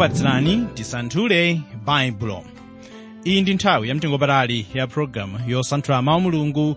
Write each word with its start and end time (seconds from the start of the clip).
kukupatsirani 0.00 0.66
tisanthule 0.74 1.60
baibulo 1.84 2.44
iyi 3.24 3.42
ndi 3.42 3.54
nthawi 3.54 3.88
yamtengopatali 3.88 4.66
ya 4.74 4.86
pologalamu 4.86 5.40
yosanthula 5.46 6.02
mawu 6.02 6.20
mulungu 6.20 6.76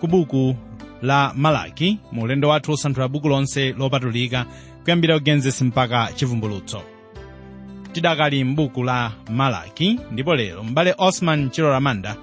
ku 0.00 0.06
buku 0.06 0.56
la 1.02 1.32
malaki 1.36 1.98
mu 2.12 2.22
ulendo 2.22 2.48
wathu 2.48 2.70
wosanthula 2.70 3.08
buku 3.08 3.28
lonse 3.28 3.72
lopatulika 3.72 4.46
kuyambira 4.84 5.18
kugenesi 5.18 5.64
mpaka 5.64 6.12
chivumbulutso. 6.14 6.82
Tidakali 7.92 8.44
m'buku 8.44 8.82
la 8.82 9.12
malaki 9.30 10.00
ndipo 10.12 10.34
lero 10.34 10.62
m'bale 10.64 10.94
osman 10.98 11.50
chiloramanda 11.50 12.16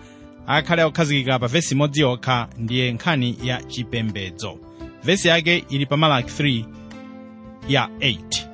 akhale 0.48 0.84
okhazikika 0.84 1.40
pa 1.40 1.48
vesi 1.48 1.74
imodzi 1.76 2.02
yokha 2.02 2.48
ndiye 2.58 2.92
nkhani 2.92 3.38
ya 3.44 3.64
chipembedzo. 3.64 4.60
Vesi 5.04 5.28
yake 5.28 5.64
ili 5.70 5.86
pa 5.86 5.98
malaki 5.98 6.44
3 6.44 6.66
ya 7.70 7.90
8 8.00 8.45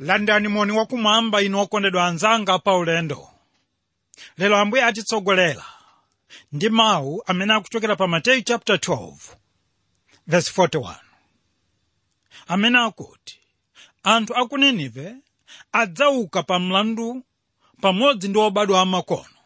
landani 0.00 0.48
moni 0.48 0.72
wakumwamba 0.72 1.42
inu 1.42 1.58
okondedwa 1.60 2.06
anzanga 2.06 2.58
pa 2.58 2.76
ulendo. 2.76 3.28
Lero 4.38 4.56
ambuye 4.56 4.84
atitsogolera 4.84 5.64
ndi 6.52 6.68
mawu 6.68 7.22
amene 7.26 7.52
akuchokera 7.54 7.96
pa 7.96 8.06
mateyu 8.08 8.42
chapter 8.42 8.76
12 8.76 9.14
verse 10.26 10.62
41 10.62 10.94
amene 12.48 12.78
akuti 12.78 13.38
anthu 14.02 14.32
a 14.36 14.46
ku 14.48 14.58
ninive 14.58 15.14
adzauka 15.72 16.42
pa 16.42 16.58
mlandu 16.58 17.22
pamodzi 17.80 18.28
ndi 18.28 18.38
obadwa 18.38 18.80
amakono 18.80 19.38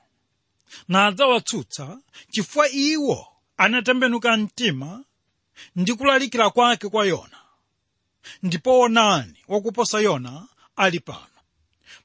na 0.89 1.06
adzawatsutsa 1.06 1.98
chifukwa 2.30 2.69
iwo 2.70 3.27
anatembenuka 3.56 4.36
mtima 4.36 5.05
ndi 5.77 5.95
kulalikira 5.95 6.51
kwake 6.51 6.89
kwa 6.89 7.06
yona 7.06 7.38
ndipo 8.43 8.81
onani 8.81 9.39
wakuposa 9.48 10.01
yona 10.01 10.48
ali 10.77 11.01
pano. 11.01 11.27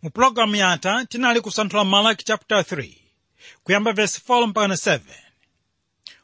Mu 0.01 0.09
pulogalamu 0.09 0.55
yatha 0.55 1.05
tinali 1.05 1.41
kusanthula 1.41 1.83
malaki 1.83 2.23
chapter 2.23 2.57
3 2.57 2.93
kuyamba 3.63 3.93
verse 3.93 4.21
4 4.27 4.47
mpaka 4.47 4.67
7 4.73 4.99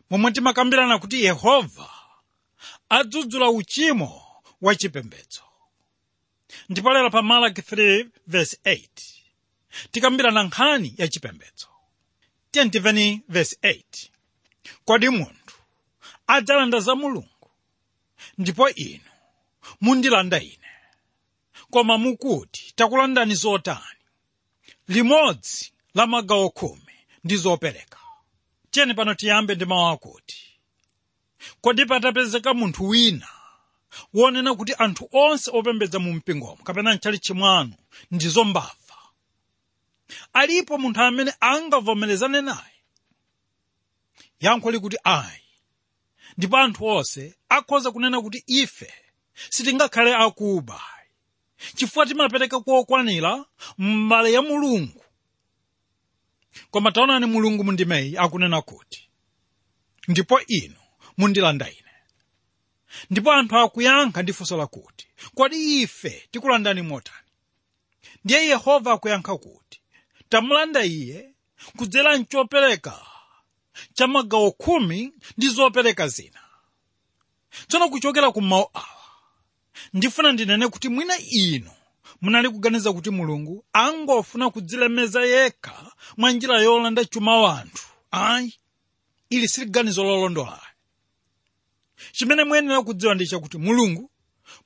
momwe 0.09 0.31
timakambirana 0.31 0.99
kuti 0.99 1.23
yehova 1.23 1.89
adzudzula 2.89 3.49
uchimo 3.49 4.21
wa 4.61 4.75
ndipo 6.69 6.93
lero 6.93 7.09
pa 7.09 7.21
malaki 7.21 7.61
3 7.61 8.09
verse 8.27 8.57
8 8.65 8.87
tikambirana 9.91 10.43
nkhani 10.43 10.93
ya 10.97 11.07
chipembedzo. 11.07 11.67
Verse 13.29 13.57
8 13.63 13.83
kodi 14.85 15.09
munthu 15.09 15.55
adzalanda 16.27 16.79
za 16.79 16.95
mulungu? 16.95 17.51
Ndipo 18.37 18.69
inu 18.69 19.08
mundilanda 19.81 20.41
ine. 20.41 20.69
Koma 21.71 21.97
mukuti 21.97 22.73
takulandani 22.75 23.35
zotani 23.35 24.03
limodzi 24.87 25.71
la 25.93 26.07
magawo 26.07 26.49
khumi 26.49 26.93
ndi 27.23 27.35
zopereka. 27.37 27.99
Tiyeni 28.71 28.93
pano 28.93 29.13
tiyambe 29.13 29.55
ndi 29.55 29.65
mawu 29.65 29.87
akuti 29.87 30.45
kodi 31.61 31.85
patapezeka 31.85 32.53
munthu 32.53 32.87
wina? 32.87 33.27
Wonena 34.13 34.55
kuti 34.55 34.73
anthu 34.77 35.09
onse 35.11 35.51
opembedza 35.53 35.99
mu 35.99 36.13
mpingomo 36.13 36.63
kapena 36.63 36.95
mchalichi 36.95 37.33
mwanu 37.33 37.73
ndizo 38.11 38.43
mbava 38.43 38.75
alipo 40.33 40.77
munthu 40.77 41.01
amene 41.01 41.33
angavomerezane 41.39 42.41
naye? 42.41 42.75
Yankho 44.39 44.71
likuti 44.71 44.97
ayi. 45.03 45.41
Ndipo 46.37 46.57
anthu 46.57 46.85
onse 46.85 47.35
akhoza 47.49 47.91
kunena 47.91 48.21
kuti 48.21 48.43
ife 48.47 48.93
sitingakhale 49.49 50.15
akuba. 50.15 50.81
Chifukwa 51.75 52.05
timapereka 52.05 52.59
kokwanira 52.59 53.45
mbale 53.77 54.33
ya 54.33 54.41
mulungu. 54.41 55.03
Koma 56.71 56.91
taonani 56.91 57.25
mulungu 57.25 57.63
mundimeyi 57.63 58.17
akunena 58.17 58.61
kuti. 58.61 59.09
Ndipo 60.07 60.41
inu 60.47 60.75
mundilanda 61.17 61.69
ine. 61.71 61.93
Ndipo 63.09 63.31
anthu 63.31 63.57
akuyankha 63.57 64.21
ndi 64.23 64.33
funso 64.33 64.57
lakuti 64.57 65.07
kodi 65.35 65.81
ife 65.81 66.27
tikulandani 66.31 66.81
motani 66.81 67.27
ndiye 68.25 68.45
yehova 68.47 68.93
akuyankha 68.93 69.37
kuti 69.37 69.81
tamulanda 70.29 70.83
iye 70.85 71.33
kudzera 71.77 72.17
mchopereka 72.17 73.05
cha 73.93 74.07
magawo 74.07 74.51
khumi 74.51 75.13
ndi 75.37 75.47
zopereka 75.47 76.07
zina. 76.07 76.41
Tsono 77.67 77.89
kuchokera 77.89 78.31
ku 78.31 78.41
mawu 78.41 78.69
awa 78.73 78.98
ndifuna 79.93 80.31
ndinene 80.31 80.67
kuti 80.67 80.89
mwina 80.89 81.17
inu 81.17 81.71
munali 82.21 82.49
kuganiza 82.49 82.93
kuti 82.93 83.09
mulungu 83.09 83.65
angofuna 83.73 84.49
kudzilemeza 84.49 85.25
yekha 85.25 85.91
mwa 86.17 86.31
njira 86.31 86.61
yolanda 86.61 87.05
chuma 87.05 87.41
wanthu. 87.41 87.85
Ayi 88.11 88.53
ili 89.29 89.47
sili 89.47 89.69
ganizo 89.69 90.03
lolondola 90.03 90.61
chimene 92.11 92.43
muyenera 92.43 92.81
kudziwa 92.81 93.15
ndi 93.15 93.27
chakuti 93.27 93.57
mulungu 93.57 94.11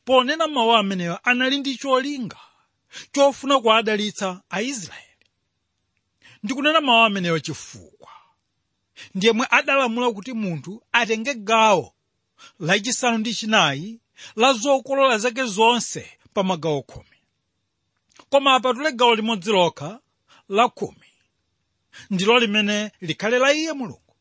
ponena 0.06 0.48
mawu 0.48 0.74
ameneyo 0.76 1.20
anali 1.24 1.58
ndi 1.58 1.78
cholinga 1.78 2.38
chofuna 3.12 3.60
kuadalitsa 3.60 4.42
aisraeli. 4.50 5.04
Ndikunena 6.44 6.82
mawu 6.82 7.04
ameneyo 7.06 7.40
chifukwa. 7.40 8.10
Ndiyemwe 9.16 9.48
adalamula 9.50 10.12
kuti 10.12 10.34
munthu 10.34 10.84
atenge 10.92 11.34
gawo 11.34 11.94
lachisanu 12.60 13.18
ndi 13.18 13.34
chinayi 13.36 14.00
la 14.36 14.54
zokolola 14.54 15.18
zake 15.18 15.44
zonse 15.44 16.10
pa 16.34 16.44
magawo 16.44 16.82
khumi. 16.82 17.18
Koma 18.30 18.56
apatule 18.56 18.92
gawo 18.92 19.16
limodzi 19.16 19.52
lokha 19.52 20.00
la 20.50 20.70
khumi. 20.70 21.08
Ndilo 22.10 22.40
limene 22.40 22.92
likhale 23.02 23.40
la 23.40 23.54
iye 23.54 23.74
mulungu. 23.74 24.16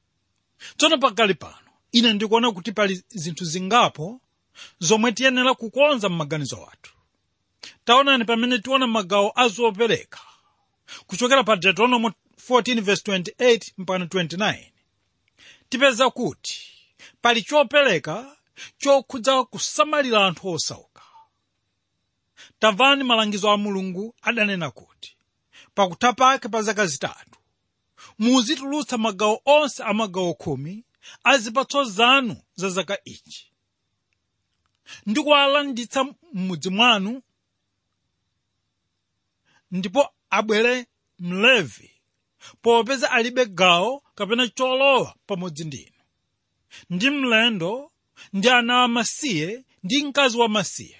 Tsono 0.76 0.98
pakali 0.98 1.34
pano 1.34 1.56
ine 1.92 2.12
ndikuona 2.12 2.52
kuti 2.52 2.72
pali 2.72 3.02
zinthu 3.08 3.44
zingapo 3.44 4.20
zomwe 4.78 5.12
tiyenera 5.12 5.54
kukonza 5.54 6.08
m'maganizo 6.08 6.68
athu. 6.72 6.92
Taonani 7.84 8.24
pamene 8.24 8.58
tiona 8.58 8.86
magawo 8.86 9.32
azopereka 9.34 10.20
kuchokera 11.06 11.44
pa 11.44 11.56
deuteronomy 11.56 12.10
14:28 12.50 13.72
mpaka 13.78 14.04
29 14.04 14.70
tipeza 15.68 16.10
kuti 16.10 16.60
pali 17.22 17.42
chopereka 17.42 18.36
chokhudza 18.78 19.44
kusamalira 19.44 20.26
anthu 20.26 20.48
osauka. 20.48 21.02
Tamvani 22.58 23.04
malangizo 23.04 23.50
a 23.50 23.56
mulungu 23.56 24.14
adanena 24.22 24.70
kuti 24.70 25.16
pakutha 25.74 26.12
pake 26.12 26.48
pa 26.48 26.62
zaka 26.62 26.86
zitatu 26.86 27.38
muzitulutsa 28.18 28.98
magawo 28.98 29.40
onse 29.44 29.82
a 29.82 29.92
magawo 29.94 30.34
khumi 30.34 30.84
a 31.24 31.38
zipatso 31.38 31.84
zanu 31.84 32.36
za 32.54 32.68
zaka 32.70 32.98
ichi. 33.04 33.52
Ndi 35.06 35.20
kuwalanditsa 35.22 36.04
m'mudzi 36.04 36.70
mwanu 36.70 37.22
ndipo 39.70 40.08
abwere 40.30 40.86
mlevi 41.18 41.90
popeza 42.62 43.10
alibe 43.10 43.46
gawo 43.46 44.02
kapena 44.14 44.48
cholowa 44.48 45.14
pamodzi 45.26 45.64
ndinu. 45.64 45.92
Ndi 46.90 47.10
mlendo 47.10 47.91
ndi 48.32 48.48
ana 48.50 48.82
amasiye 48.82 49.64
ndi 49.82 50.02
mkazi 50.04 50.36
wamasiye 50.38 50.98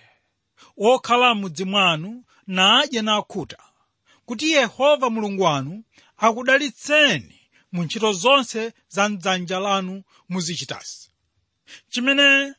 wokhala 0.77 1.35
m'mudzi 1.35 1.65
mwanu 1.65 2.25
nadye 2.47 3.03
nakhuta 3.03 3.59
kuti 4.27 4.51
yehova 4.51 5.11
mulungu 5.11 5.43
wanu 5.43 5.85
akudalitseni 6.17 7.41
mu 7.73 7.85
ntchito 7.85 8.13
zonse 8.13 8.73
za 8.89 9.09
mdzanja 9.09 9.59
lanu 9.61 10.03
muzichitasi 10.29 11.11
chimene 11.91 12.55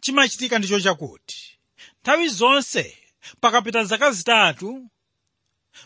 chimachitika 0.00 0.58
ndicho 0.58 0.80
chakuti 0.80 1.58
nthawi 2.02 2.28
zonse 2.28 2.98
pakapita 3.40 3.84
zaka 3.84 4.10
zitatu 4.12 4.90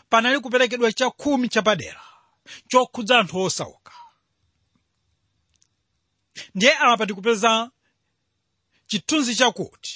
panali 0.09 0.39
kuperekedwa 0.39 0.91
chakhumi 0.93 1.49
chapadera 1.49 2.01
chokhudza 2.67 3.19
anthu 3.19 3.39
osauka 3.41 3.91
ndiye 6.55 6.73
apa 6.79 7.05
tikupeza 7.07 7.71
chithunzi 8.87 9.35
chakuti. 9.35 9.95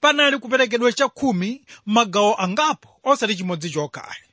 Panali 0.00 0.38
kuperekedwa 0.38 0.92
chakhumi 0.92 1.64
magawo 1.86 2.40
angapo 2.40 3.00
osati 3.04 3.36
chimodzi 3.36 3.70
chokhayi 3.70 4.24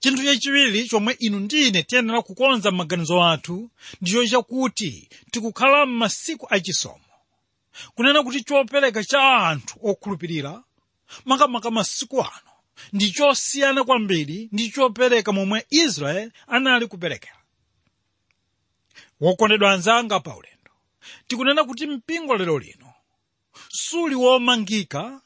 chinthu 0.00 0.24
chachiwiri 0.24 0.88
chomwe 0.88 1.12
inu 1.18 1.40
ndine 1.40 1.82
tiyenera 1.82 2.22
kukonza 2.22 2.70
m'maganizo 2.70 3.24
athu 3.24 3.70
ndicho 4.00 4.26
chakuti 4.26 5.08
tikukhala 5.30 5.86
m'masiku 5.86 6.46
achisomo 6.54 7.04
kunena 7.94 8.22
kuti 8.22 8.44
chopereka 8.44 9.04
cha 9.04 9.22
anthu 9.48 9.74
okhulupirira 9.82 10.62
makamaka 11.24 11.70
masiku 11.70 12.20
ano 12.20 12.52
ndi 12.92 13.10
chosiyana 13.10 13.84
kwambiri 13.84 14.48
ndi 14.52 14.70
chopereka 14.70 15.32
momwe 15.32 15.66
israeli 15.70 16.32
anali 16.46 16.86
kuperekera. 16.86 17.36
Wokondedwa 19.20 19.72
anzanga 19.72 20.20
pa 20.20 20.36
ulendo 20.36 20.61
tikunena 21.26 21.64
kuti 21.64 21.86
mpingo 21.86 22.36
lero 22.36 22.58
lino. 22.58 22.94
Suli 23.68 24.14
womangika 24.14 25.20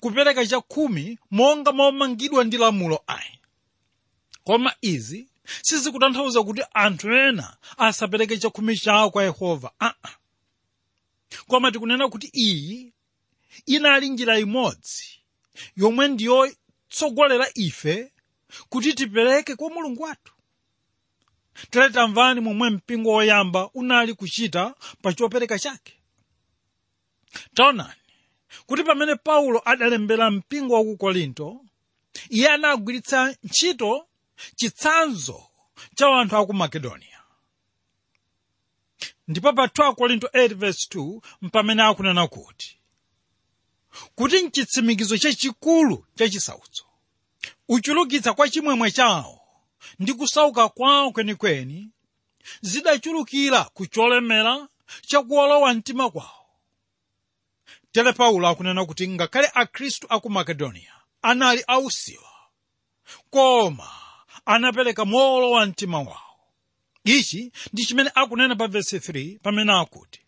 kupereka 0.00 0.46
chakhumi 0.46 1.18
monga 1.30 1.72
momangidwa 1.72 2.44
ndi 2.44 2.56
lamulo 2.56 3.02
ayi. 3.06 3.38
Koma 4.44 4.74
izi 4.80 5.28
sizikutanthauza 5.62 6.42
kuti 6.42 6.62
anthu 6.74 7.12
ena 7.12 7.56
asapereke 7.78 8.38
chakhumi 8.38 8.76
chawo 8.76 9.10
kwa 9.10 9.22
yehova. 9.24 9.72
Aa. 9.80 10.10
Koma 11.48 11.72
tikunena 11.72 12.08
kuti 12.08 12.30
iyi 12.34 12.92
inali 13.66 14.08
njira 14.08 14.38
imodzi 14.38 15.04
yomwe 15.76 16.08
ndiyotsogolera 16.08 17.46
ife 17.54 18.12
kuti 18.68 18.94
tipereke 18.94 19.56
kwa 19.56 19.70
mulungu 19.70 20.02
wathu 20.02 20.31
tere 21.70 21.90
tamvani 21.90 22.40
momwe 22.40 22.70
mpingo 22.70 23.10
woyamba 23.10 23.70
unali 23.74 24.14
kuchita 24.14 24.74
pa 25.02 25.12
chopereka 25.12 25.58
chake. 25.58 25.92
Taonani 27.54 28.02
kuti 28.66 28.82
pamene 28.84 29.14
paulo 29.16 29.62
adalembera 29.64 30.30
mpingo 30.30 30.74
wa 30.74 30.84
ku 30.84 30.96
korinto 30.96 31.64
iye 32.30 32.48
anagwiritsa 32.48 33.36
ntchito 33.44 34.06
chitsanzo 34.56 35.42
cha 35.94 36.06
anthu 36.08 36.36
a 36.36 36.46
ku 36.46 36.52
makedoniya 36.52 37.20
ndipo 39.28 39.52
pa 39.52 39.66
2 39.66 39.94
korinto 39.94 40.26
8:2 40.26 41.20
mpamene 41.42 41.82
akunena 41.82 42.26
kuti 42.28 42.76
kuti 44.14 44.42
mchitsimikizo 44.42 45.18
chachikulu 45.18 46.06
cha 46.14 46.56
uchulukitsa 47.68 48.34
kwa 48.34 48.48
chimwemwe 48.48 48.90
chawo 48.90 49.41
ndi 49.98 50.14
kusauka 50.14 50.68
kwawo 50.68 51.12
kwenikweni 51.12 51.90
zidachulukira 52.60 53.64
ku 53.64 53.86
cholemera 53.86 54.68
chakuolowa 55.06 55.74
mtima 55.74 56.10
kwawo 56.10 56.46
tere 57.92 58.12
paulo 58.12 58.48
akunena 58.48 58.84
kuti 58.86 59.08
ngakhale 59.08 59.50
akhristu 59.54 60.06
aku 60.10 60.30
makedoniya 60.30 60.94
anali 61.22 61.64
ausiwa 61.66 62.32
koma 63.30 63.90
anapereka 64.44 65.04
moolowa 65.04 65.66
mtima 65.66 65.98
wawo 65.98 66.38
ichi 67.04 67.52
ndi 67.72 67.84
chimene 67.86 68.10
akunena 68.14 68.56
pa 68.56 68.66
vesi 68.68 68.96
3 68.98 69.38
pamene 69.38 69.72
akuti 69.72 70.20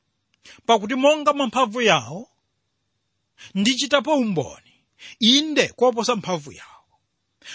pakuti 0.66 0.94
monga 0.94 1.32
mwa 1.32 1.46
mphamvu 1.46 1.80
yawo 1.82 2.30
ndichitapo 3.54 4.14
umboni 4.14 4.74
inde 5.18 5.68
koposa 5.68 6.16
mphamvu 6.16 6.52
yawo. 6.52 6.70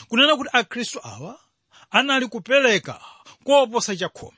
Kunena 0.07 0.35
kuti 0.35 0.49
akhristu 0.53 0.99
awa 1.03 1.39
anali 1.91 2.27
kupereka 2.27 3.01
koposa 3.43 3.95
chakhumi 3.95 4.37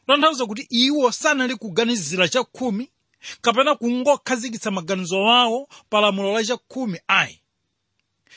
kutanthauza 0.00 0.46
kuti 0.46 0.66
iwo 0.70 1.12
sanali 1.12 1.56
kuganizira 1.56 2.28
chakhumi 2.28 2.90
kapena 3.40 3.74
kungokhazikitsa 3.74 4.70
maganizo 4.70 5.22
wawo 5.22 5.68
pa 5.90 6.00
lamulo 6.00 6.32
la 6.32 6.44
chakhumi 6.44 7.00
ayi. 7.08 7.40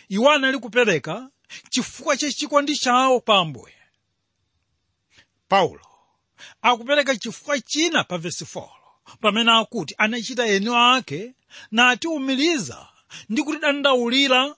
Iwo 0.10 0.32
anali 0.32 0.60
kupereka 0.60 1.30
chifukwa 1.70 2.18
cha 2.18 2.32
chikondi 2.32 2.76
chawo 2.78 3.20
pa 3.20 3.38
ambuye. 3.38 3.74
Paulo 5.48 5.82
akupereka 6.62 7.16
chifukwa 7.16 7.60
china 7.60 8.04
pa 8.04 8.18
vesi 8.18 8.44
4 8.46 8.70
pamene 9.22 9.52
akuti 9.52 9.96
anachita 9.98 10.46
eni 10.48 10.76
ake 10.76 11.34
natiumiriza 11.72 12.88
ndi 13.30 13.44
kutidandaulira 13.44 14.56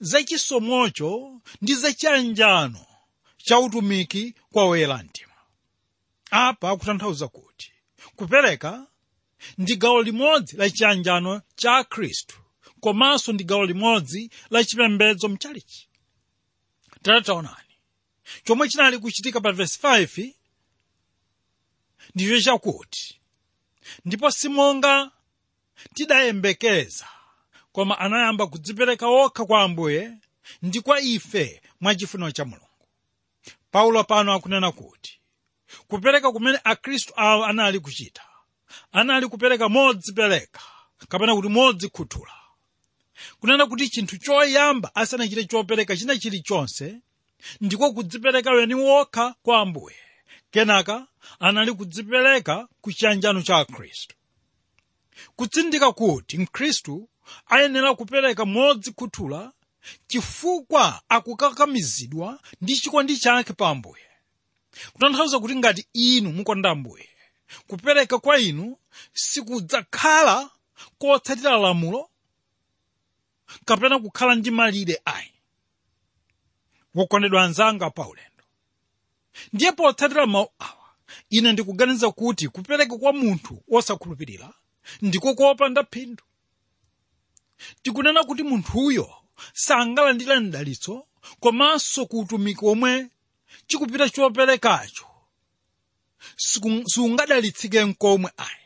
za 0.00 0.22
chisomocho 0.22 1.40
ndi 1.62 1.74
za 1.74 1.92
chiyanjano 1.92 2.86
cha 3.36 3.58
utumiki 3.58 4.34
kwa 4.52 4.64
oyera 4.64 4.96
mtima. 5.02 5.32
Apa 6.30 6.70
akutanthauza 6.70 7.28
kuti 7.28 7.72
kupereka 8.16 8.86
ndi 9.58 9.76
gawo 9.76 10.02
limodzi 10.02 10.56
la 10.56 10.70
chiyanjano 10.70 11.42
cha 11.56 11.84
khristu 11.84 12.36
komanso 12.80 13.32
ndi 13.32 13.44
gawo 13.44 13.66
limodzi 13.66 14.30
la 14.50 14.64
chipembedzo 14.64 15.28
mchalichi. 15.28 15.88
Tataonani 17.02 17.74
chomwe 18.44 18.68
chinali 18.68 18.98
kuchitika 18.98 19.40
pa 19.40 19.52
vesi 19.52 19.78
5 19.82 20.34
ndicho 22.14 22.40
chakuti 22.40 23.20
ndipo 24.04 24.30
simonga 24.30 25.10
tidayembekeza 25.94 27.08
koma 27.72 27.98
anayamba 27.98 28.46
kudzipereka 28.46 29.06
okha 29.06 29.44
kwa 29.44 29.62
ambuye 29.62 30.12
ndi 30.62 30.80
kwa 30.80 31.00
ife 31.00 31.62
mwachifuniro 31.80 32.30
cha 32.30 32.44
mulungu. 32.44 32.64
Paulo 33.70 34.04
pano 34.04 34.32
akunena 34.32 34.72
kuti 34.72 35.20
kupereka 35.88 36.32
kumene 36.32 36.58
akhristu 36.64 37.12
awo 37.16 37.44
anali 37.44 37.80
kuchita 37.80 38.22
anali 38.92 39.26
kupereka 39.28 39.68
modzipereka 39.68 40.60
kapena 41.08 41.34
kuti 41.34 41.48
modzikhuthula. 41.48 42.32
Kunena 43.40 43.66
kuti 43.66 43.88
chinthu 43.88 44.18
choyamba 44.18 44.94
asanachite 44.94 45.44
chopereka 45.44 45.96
china 45.96 46.18
chilichonse 46.18 47.00
ndiko 47.60 47.92
kudzipereka 47.92 48.50
weni 48.50 48.74
wokha 48.74 49.34
kwa 49.42 49.60
ambuye. 49.60 49.96
Kenaka 50.50 51.06
anali 51.40 51.72
kudzipereka 51.72 52.68
ku 52.80 52.92
chiyanjano 52.92 53.42
cha 53.42 53.56
akhristu. 53.56 54.14
Kutsindika 55.36 55.92
kuti 55.92 56.38
mkhristu 56.38 57.08
ayenera 57.46 57.94
kupereka 57.94 58.44
modzikhuthula 58.44 59.52
chifukwa 60.06 61.02
akukakamizidwa 61.08 62.40
ndi 62.60 62.74
chikondi 62.76 63.16
chake 63.18 63.52
pa 63.52 63.68
ambuye. 63.68 64.02
Kutanthauza 64.92 65.38
kuti 65.40 65.56
ngati 65.56 65.86
inu 65.92 66.32
mukonda 66.32 66.70
ambuye 66.70 67.08
kupereka 67.66 68.18
kwa 68.18 68.38
inu 68.38 68.76
sikudzakhala 69.12 70.50
kotsatira 70.98 71.56
lamulo 71.58 72.10
kapena 73.64 73.98
kukhala 73.98 74.34
ndi 74.34 74.50
malire 74.50 75.00
ayi. 75.04 75.32
Wokondedwa 76.94 77.44
anzanga 77.44 77.90
pa 77.90 78.08
ulendo 78.08 78.44
ndiye 79.52 79.72
potsatira 79.72 80.26
mawu 80.26 80.48
awa 80.58 80.88
ine 81.30 81.52
ndikuganiza 81.52 82.10
kuti 82.10 82.48
kupereka 82.48 82.96
kwa 82.98 83.12
munthu 83.12 83.62
wosakhulupirira 83.68 84.54
ndiko 85.02 85.34
kopanda 85.34 85.84
phindu 85.84 86.24
tikunena 87.82 88.24
kuti 88.24 88.42
munthuyo 88.42 89.14
sangalandire 89.54 90.40
mdalitso 90.40 91.06
komanso 91.40 92.06
ku 92.06 92.18
utumiki 92.20 92.64
omwe 92.66 93.06
chikupita 93.66 94.08
choperekacho. 94.08 95.06
Siungadalitsike 96.86 97.84
nkomwe 97.84 98.30
ayi. 98.36 98.64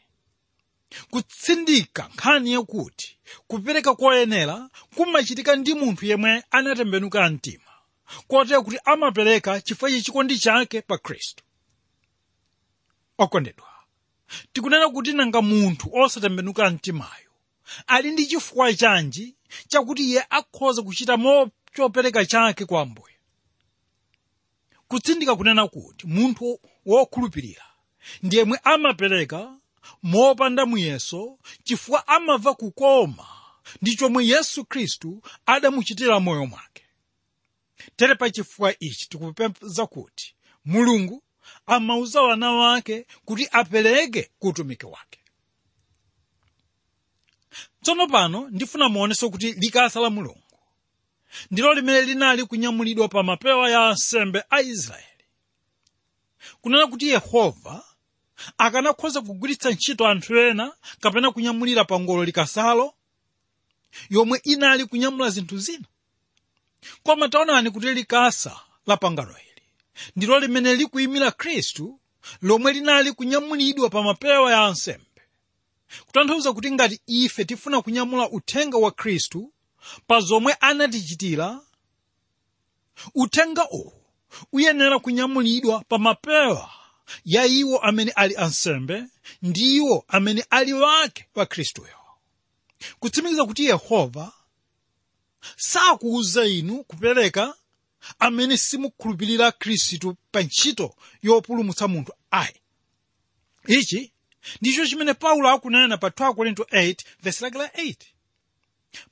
Kutsindika 1.11 2.09
nkhani 2.15 2.53
yakuti 2.53 3.19
kupereka 3.49 3.95
koyenera 3.95 4.71
kumachitika 4.95 5.57
ndi 5.57 5.75
munthu 5.75 6.07
yemwe 6.07 6.45
anatembenuka 6.51 7.29
mtima 7.31 7.73
kotero 8.29 8.63
kuti 8.63 8.79
amapereka 8.85 9.61
chifukwa 9.61 9.91
chachikondi 9.91 10.39
chake 10.39 10.83
pa 10.83 10.99
khristu. 10.99 11.45
Okondedwa 13.19 13.69
tikunena 14.53 14.89
kuti 14.89 15.13
nanga 15.13 15.43
munthu 15.43 15.89
osatembenuka 15.93 16.71
mtimayo 16.71 17.32
ali 17.87 18.11
ndi 18.11 18.27
chifukwa 18.27 18.75
chanji 18.75 19.37
chakuti 19.69 20.03
iye 20.05 20.27
akhoza 20.31 20.83
kuchita 20.83 21.19
chopereka 21.77 22.27
chake 22.27 22.65
kwa 22.65 22.83
ambuye? 22.83 23.15
Kutsindika 24.89 25.37
kunena 25.37 25.69
kuti 25.69 26.07
munthu 26.07 26.61
wokhulupirira 26.87 27.65
ndiyemwe 28.23 28.59
amapereka 28.65 29.57
mopanda 30.03 30.67
muyeso 30.67 31.39
chifukwa 31.65 32.09
amava 32.09 32.55
kukoma 32.55 33.27
ndi 33.83 33.97
chomwe 33.97 34.27
yesu 34.27 34.65
khristu 34.65 35.23
adamuchitira 35.47 36.21
moyo 36.21 36.47
mwake. 36.47 36.83
Tere 37.97 38.15
pa 38.15 38.31
chifukwa 38.31 38.79
ichi 38.79 39.09
tikupeza 39.09 39.87
kuti 39.87 40.35
mulungu 40.65 41.23
amauza 41.67 42.23
wana 42.23 42.53
wake 42.53 43.07
kuti 43.25 43.49
apereke 43.53 44.31
ku 44.39 44.49
utumiki 44.49 44.87
wake 44.87 45.19
tsono 47.83 48.07
pano 48.07 48.49
ndifuna 48.51 48.89
muonenso 48.89 49.31
kuti 49.31 49.53
likasa 49.53 50.01
la 50.01 50.11
mulungu 50.11 50.43
ndilo 51.51 51.75
limene 51.75 52.01
linali 52.03 52.45
kunyamulidwa 52.45 53.09
pa 53.09 53.23
mapewa 53.23 53.71
ya 53.71 53.89
ansembe 53.89 54.45
a 54.51 54.61
israeli. 54.61 55.07
Kunena 56.61 56.87
kuti 56.87 57.09
yehova 57.09 57.85
akanakhoza 58.59 59.21
kugwiritsa 59.21 59.71
ntchito 59.71 60.07
anthu 60.07 60.39
ena 60.39 60.73
kapena 61.01 61.31
kunyamulira 61.31 61.85
pa 61.85 62.01
ngolo 62.01 62.25
likasalo 62.25 62.95
yomwe 64.11 64.41
inali 64.45 64.87
kunyamula 64.87 65.31
zinthu 65.31 65.59
zina. 65.59 65.85
Koma 67.03 67.29
taonani 67.29 67.71
kuti 67.71 67.95
likasa 67.95 68.61
la 68.87 68.97
pangano 68.97 69.31
ili 69.31 69.63
ndilo 70.17 70.39
limene 70.41 70.75
likuyimira 70.75 71.31
khristu 71.31 72.01
lomwe 72.43 72.73
linali 72.73 73.13
kunyamulidwa 73.13 73.91
pa 73.91 74.03
mapewa 74.03 74.53
ya 74.53 74.61
ansembe 74.65 75.12
kutanthauza 76.07 76.53
kuti 76.53 76.71
ngati 76.71 77.01
ife 77.07 77.45
tifuna 77.45 77.83
kunyamula 77.83 78.31
uthenga 78.31 78.79
wa 78.79 78.91
khristu 78.91 79.53
pa 80.07 80.21
zomwe 80.21 80.53
anatichitira 80.61 81.61
uthenga 83.15 83.69
uwu 83.71 83.93
uyenera 84.53 84.99
kunyamulidwa 84.99 85.85
pa 85.89 85.99
mapewa 85.99 86.71
ya 87.25 87.47
iwo 87.47 87.79
amene 87.79 88.11
ali 88.11 88.37
ansembe 88.37 89.05
ndi 89.43 89.77
iwo 89.77 90.05
amene 90.09 90.45
ali 90.51 90.73
wake 90.73 91.27
wa 91.35 91.47
khristuyo. 91.47 91.97
Kutsimikiza 93.01 93.45
kuti 93.45 93.65
yehova 93.65 94.33
sakuwuza 95.57 96.45
inu 96.47 96.85
kupereka 96.85 97.55
amene 98.19 98.57
simukhulupirira 98.57 99.53
khristu 99.53 100.17
pa 100.33 100.43
ntchito 100.43 100.95
yopulumutsa 101.23 101.89
munthu 101.89 102.13
ayi. 102.31 102.55
Ichi 103.67 104.12
ndicho 104.61 104.87
chimene 104.87 105.15
paulo 105.15 105.49
akunena 105.49 105.97
pa 105.99 106.09
2 106.09 106.35
korinto 106.35 106.63
8 106.63 106.97
vesi 107.23 107.45
lake 107.45 107.59
la 107.59 107.67
8 107.67 107.97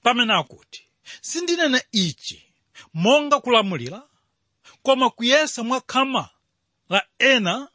pamene 0.02 0.34
akuti 0.34 0.84
sindinena 1.20 1.82
ichi 1.92 2.42
monga 2.94 3.40
kulamulira 3.40 4.02
koma 4.82 5.10
kuyesa 5.10 5.62
mwa 5.62 5.80
khama 5.80 6.28
la 6.88 7.06
ena 7.18 7.68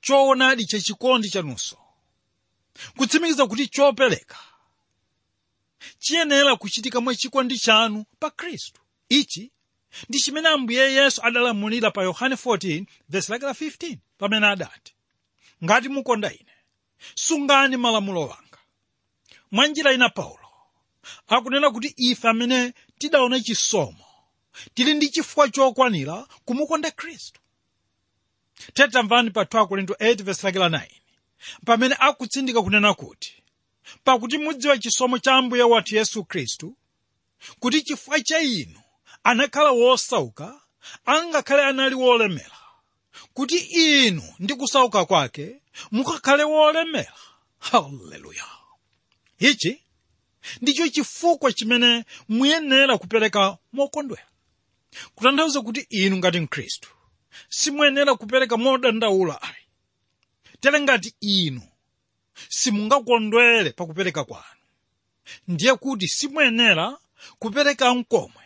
choonadi 0.00 0.64
chachikondi 0.66 1.30
chanunso 1.30 1.78
kutsimikiza 2.96 3.46
kuti 3.46 3.66
chopereka 3.68 4.38
chiyenera 5.98 6.56
kuchitika 6.56 7.00
mwa 7.00 7.14
chikondi 7.14 7.58
chanu 7.58 8.04
pa 8.18 8.30
khristu. 8.30 8.80
Ichi 9.08 9.50
ndi 10.08 10.18
chimene 10.20 10.48
ambuye 10.48 10.92
yesu 10.92 11.20
adalamulira 11.24 11.90
pa 11.90 12.02
yohane 12.02 12.34
14 12.34 12.86
vesi 13.08 13.32
lake 13.32 13.46
la 13.46 13.52
15 13.52 13.98
pamene 14.18 14.46
adati 14.46 14.94
ngati 15.64 15.88
mukonda 15.88 16.32
ine 16.32 16.53
sungani 17.14 17.76
malamulo 17.76 18.20
wanga. 18.20 18.58
Mwa 19.50 19.66
njira 19.66 19.92
ina 19.92 20.08
paulo. 20.08 20.38
Akunena 21.26 21.70
kuti 21.70 21.94
ife 21.96 22.28
amene 22.28 22.72
tidaona 22.98 23.40
chisomo 23.40 24.04
tili 24.74 24.94
ndi 24.94 25.08
chifukwa 25.08 25.48
chokwanira 25.48 26.26
kumukonda 26.44 26.90
khristu. 26.90 27.40
Tetamvani 28.74 29.30
pa 29.30 29.42
2 29.42 29.66
korinto 29.66 29.94
8 29.94 30.22
vesi 30.22 30.46
lake 30.46 30.58
la 30.58 30.68
9 30.68 30.88
pamene 31.66 31.96
akutsindika 31.98 32.62
kunena 32.62 32.94
kuti 32.94 33.42
pakuti 34.04 34.38
mudziwa 34.38 34.78
chisomo 34.78 35.18
cha 35.18 35.34
ambuye 35.34 35.62
wathu 35.62 35.96
yesu 35.96 36.24
khristu 36.24 36.76
kuti 37.60 37.82
chifukwa 37.82 38.20
cha 38.20 38.38
inu 38.40 38.80
anakhala 39.24 39.70
wosauka 39.70 40.60
angakhale 41.04 41.64
anali 41.64 41.94
wolemera 41.94 42.58
kuti 43.34 43.58
inu 43.58 44.22
ndi 44.38 44.54
kusauka 44.54 45.04
kwake 45.04 45.60
mukakhale 45.92 46.44
wolemera. 46.44 47.14
Haleluya. 47.58 48.44
Ichi 49.38 49.82
ndicho 50.62 50.88
chifukwa 50.88 51.52
chimene 51.52 52.04
muyenera 52.28 52.98
kupereka 52.98 53.58
mokondwera. 53.72 54.26
Kutanthauza 55.14 55.60
kuti 55.60 55.86
inu 55.90 56.16
ngati 56.16 56.40
mkhristu 56.40 56.90
simuyenera 57.48 58.14
kupereka 58.14 58.56
modandaula 58.56 59.42
ayi 59.42 59.64
tere 60.60 60.80
ngati 60.80 61.14
inu 61.20 61.62
simungakondwere 62.48 63.70
pakupereka 63.70 64.24
kwanu. 64.24 64.44
Ndiye 65.48 65.74
kuti 65.74 66.08
simuyenera 66.08 66.98
kupereka 67.38 67.94
mkomwe. 67.94 68.44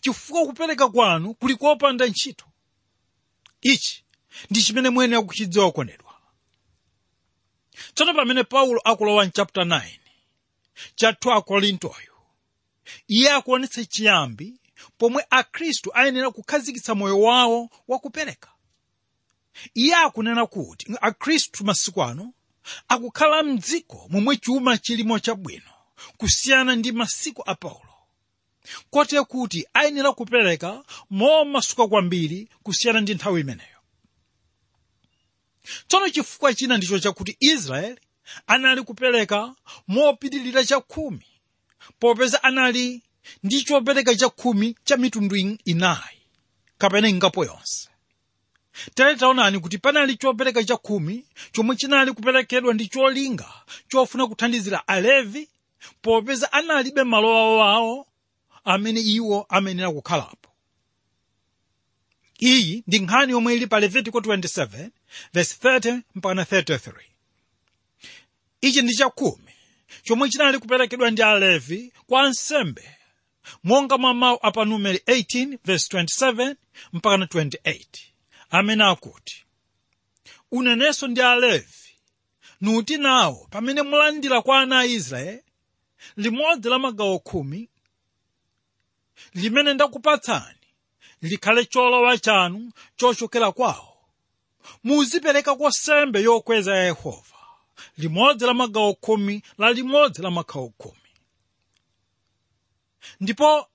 Chifukwa 0.00 0.46
kupereka 0.46 0.88
kwanu 0.88 1.34
kuli 1.34 1.56
kopanda 1.56 2.06
ntchito. 2.06 2.44
Ichi 3.62 4.04
ndi 4.50 4.62
chimene 4.62 4.90
muyenera 4.90 5.22
kuchidziwa 5.22 5.72
kondedwa 5.72 6.14
tsono 7.94 8.14
pamene 8.14 8.44
paulo 8.44 8.80
akulowa 8.84 9.26
mchapter 9.26 9.64
9 9.64 9.82
cha 10.94 11.10
2 11.10 11.42
korintoyo 11.42 12.14
iye 13.08 13.30
akuonetsa 13.32 13.84
chiyambi 13.84 14.60
pomwe 14.98 15.26
akhristu 15.30 15.90
ayenera 15.94 16.30
kukhazikitsa 16.30 16.94
moyo 16.94 17.20
wawo 17.20 17.70
wakupereka 17.88 18.48
iye 19.74 19.94
akunena 19.94 20.46
kuti 20.46 20.86
akhristu 21.00 21.64
masiku 21.64 22.02
ano 22.02 22.32
akukhala 22.88 23.42
mdziko 23.42 24.06
momwe 24.10 24.36
chuma 24.36 24.78
chilimo 24.78 25.18
chabwino 25.18 25.70
kusiyana 26.16 26.76
ndi 26.76 26.92
masiku 26.92 27.42
a 27.46 27.54
paulo. 27.54 27.92
Kote 28.90 29.22
kuti 29.22 29.66
ayenera 29.74 30.12
kupereka 30.12 30.84
momasuka 31.10 31.88
kwambiri 31.88 32.48
kusiyana 32.62 33.00
ndi 33.00 33.14
nthawi 33.14 33.40
imeneyo 33.40 33.75
tsono 35.88 36.08
chifukwa 36.08 36.54
china 36.54 36.76
ndicho 36.76 36.98
chakuti 36.98 37.36
israeli 37.40 38.00
anali 38.46 38.82
kupereka 38.82 39.54
mopitilira 39.88 40.64
chakhumi 40.64 41.26
popeza 42.00 42.42
anali 42.42 43.02
ndi 43.42 43.62
chopereka 43.62 44.14
chakhumi 44.14 44.76
cha 44.84 44.96
mitundu 44.96 45.36
inayi 45.64 46.18
kapena 46.78 47.08
ingapo 47.08 47.44
yonse. 47.44 47.88
Tere 48.94 49.14
taonani 49.16 49.60
kuti 49.60 49.78
panali 49.78 50.16
chopereka 50.16 50.64
chakhumi 50.64 51.26
chomwe 51.52 51.76
chinali 51.76 52.12
kuperekedwa 52.12 52.74
ndi 52.74 52.88
cholinga 52.88 53.52
chofuna 53.88 54.26
kuthandizira 54.26 54.88
alevi 54.88 55.48
popeza 56.02 56.52
analibe 56.52 57.04
malo 57.04 57.62
awo 57.64 58.06
amene 58.64 59.00
iwo 59.00 59.46
amenera 59.48 59.92
kukhalapo. 59.92 60.50
Iyi 62.40 62.84
ndi 62.86 62.98
nkhani 62.98 63.32
yomwe 63.32 63.54
ili 63.54 63.66
pa 63.66 63.80
levitiko 63.80 64.18
27 64.18 64.90
verse 65.32 65.68
30 65.68 66.00
mpaka 66.14 66.42
33 66.42 66.92
ichi 68.60 68.82
ndi 68.82 68.94
chakhumi 68.94 69.52
chomwe 70.02 70.28
chinali 70.30 70.58
kuperekedwa 70.58 71.10
ndi 71.10 71.22
alevi 71.22 71.92
kwa 72.06 72.22
ansembe 72.22 72.96
monga 73.64 73.98
mwa 73.98 74.14
mawu 74.14 74.38
apa 74.42 74.64
numeri 74.64 74.98
18 74.98 75.58
verse 75.64 75.96
27 75.98 76.56
mpaka 76.92 77.16
28 77.16 77.84
amene 78.50 78.84
akuti 78.84 79.44
unenenso 80.50 81.06
ndi 81.08 81.22
alevi 81.22 81.96
nuti 82.60 82.96
nawo 82.96 83.46
pamene 83.50 83.82
mulandira 83.82 84.42
kwa 84.42 84.60
ana 84.60 84.78
a 84.80 84.86
israeli 84.86 85.42
limodzi 86.16 86.68
la 86.68 86.78
magawo 86.78 87.18
khumi 87.18 87.68
limene 89.34 89.74
ndakupatsani 89.74 90.58
likhale 91.22 91.64
cholowa 91.64 92.18
chanu 92.18 92.72
chochokera 92.96 93.52
kwawo 93.52 93.95
muzipereka 94.84 95.54
kwa 95.56 95.72
sembe 95.72 96.22
yokweza 96.22 96.76
ya 96.76 96.84
yehova. 96.84 97.36
Limodzi 97.98 98.46
la 98.46 98.54
magawo 98.54 98.94
khumi 98.94 99.42
la 99.58 99.72
limodzi 99.72 100.22
la 100.22 100.30
magawo 100.30 100.68
khumi 100.68 101.00
ndipo 103.20 103.66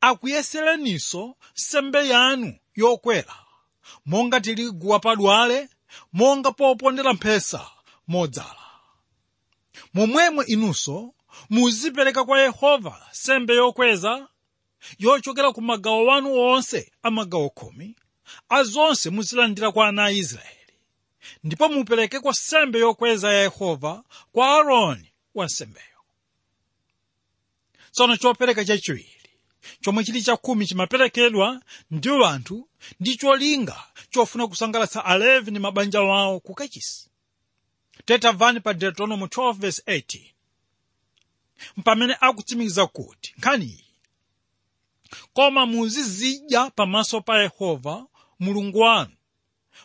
akuyesereninso 0.00 1.36
sembe 1.54 2.08
yanu 2.08 2.58
yokwera 2.76 3.34
monga 4.06 4.40
tirigu 4.40 4.88
wapadwale 4.88 5.68
monga 6.12 6.52
popondera 6.52 7.12
mphesa 7.12 7.70
modzala. 8.08 8.56
Momwemo 9.94 10.44
inunso 10.44 11.14
muzipereka 11.50 12.24
kwa 12.24 12.40
yehova 12.40 13.06
sembe 13.12 13.54
yokweza 13.54 14.28
yochokera 14.98 15.52
ku 15.52 15.62
magawo 15.62 16.04
wanu 16.06 16.34
onse 16.40 16.92
a 17.02 17.10
magawo 17.10 17.50
khumi 17.50 17.96
azonse 18.48 19.10
muzilandira 19.10 19.72
kwa 19.72 19.88
ana 19.88 20.04
a 20.04 20.10
israeli. 20.12 20.58
Ndipo 21.44 21.68
mupereke 21.68 22.20
kwa 22.20 22.34
sembe 22.34 22.78
yokweza 22.78 23.32
ya 23.32 23.40
yehova 23.42 24.04
kwa 24.32 24.46
aaroni 24.46 25.12
wansembeyo 25.34 25.86
tsono 27.92 28.16
chopereka 28.16 28.64
chachiwiri 28.64 29.30
chomwe 29.80 30.04
chili 30.04 30.22
chakhumi 30.22 30.66
chimaperekedwa 30.66 31.62
ndi 31.90 32.08
anthu 32.08 32.68
ndi 33.00 33.16
cholinga 33.16 33.84
chofuna 34.10 34.46
kusangalatsa 34.46 35.04
alevi 35.04 35.50
ndi 35.50 35.60
mabanja 35.60 36.00
wawo 36.00 36.40
ku 36.40 36.54
kachisi 36.54 37.10
tetamvani 38.04 38.60
pa 38.60 38.74
deuteronomy 38.74 39.24
12 39.24 39.52
verse 39.52 39.82
18 39.86 40.20
mpamene 41.76 42.16
akutsimikiza 42.20 42.86
kuti 42.86 43.34
nkhani 43.38 43.64
iyi 43.64 43.84
koma 45.32 45.66
muzizidya 45.66 46.70
pamaso 46.70 47.20
pa 47.20 47.42
yehova 47.42 48.06
mulungu 48.42 48.78
wanu. 48.78 49.14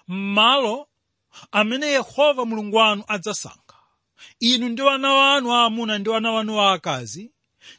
M'malo 0.08 0.88
amene 1.52 1.88
yehova 1.98 2.46
mulungu 2.46 2.76
wanu 2.76 3.04
adzasankha. 3.08 3.78
Inu 4.40 4.70
ndi 4.70 4.82
wana 4.82 5.14
wanu 5.14 5.54
aamuna 5.54 5.98
ndi 5.98 6.10
wana 6.10 6.32
wanu 6.32 6.62
aakazi 6.62 7.32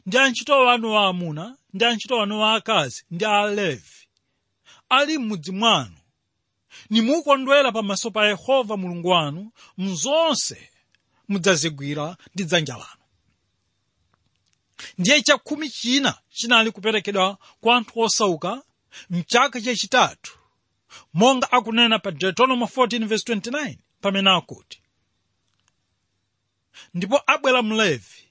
ndi 0.05 0.17
antchito 0.17 0.53
wanu 0.65 0.97
aamuna 0.99 1.57
ndi 1.73 1.85
antchito 1.85 2.15
wanu 2.17 2.45
aakazi 2.45 3.03
ndi 3.11 3.25
alevi. 3.25 4.07
Ali 4.89 5.17
m'mudzi 5.17 5.51
mwanu. 5.51 5.95
Nimukondwera 6.89 7.71
pamaso 7.71 8.11
pa 8.11 8.27
yehova 8.27 8.77
mulungu 8.77 9.07
wanu 9.07 9.51
mzonse 9.77 10.69
mudzazigwira 11.29 12.17
ndi 12.33 12.43
dzanja 12.43 12.73
lanu. 12.73 13.03
Ndiye 14.97 15.21
chakhumi 15.21 15.69
china 15.69 16.17
chinali 16.29 16.71
kuperekedwa 16.71 17.37
kwa 17.61 17.77
anthu 17.77 17.99
osauka 17.99 18.63
mchaka 19.09 19.61
chachitatu 19.61 20.38
monga 21.13 21.51
akunena 21.51 21.99
pa 21.99 22.11
deuteronomy 22.11 22.63
14:29 22.65 23.77
pamene 24.01 24.29
akuti 24.29 24.81
ndipo 26.93 27.21
abwera 27.27 27.61
mlevi 27.61 28.23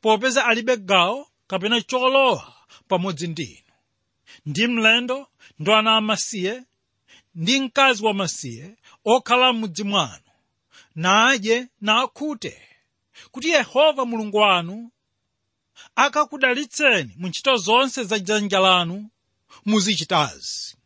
popeza 0.00 0.44
alibe 0.46 0.76
gawo 0.76 1.28
kapena 1.46 1.80
cholowa 1.80 2.54
pamodzi 2.88 3.26
ndi 3.28 3.42
inu 3.42 3.62
ndi 4.46 4.66
mlendo 4.66 5.26
ndi 5.58 5.72
ana 5.72 5.96
amasiye 5.96 6.62
ndi 7.34 7.60
mkazi 7.60 8.04
wamasiye 8.04 8.76
okhala 9.04 9.52
m'mudzi 9.52 9.82
mwanu. 9.84 10.24
Nadye 10.94 11.68
nakhute 11.80 12.62
kuti 13.30 13.48
yehova 13.48 14.04
mulungu 14.04 14.36
wanu 14.36 14.90
akakudalitseni 15.96 17.14
mu 17.18 17.28
ntchito 17.28 17.56
zonse 17.56 18.04
za 18.04 18.18
dzanja 18.18 18.58
lanu 18.60 19.10
muzichitazi 19.64 20.76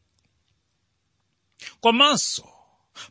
komanso 1.80 2.48